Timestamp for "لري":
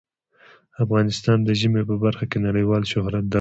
3.25-3.29